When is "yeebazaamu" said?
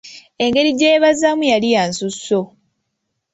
0.91-1.43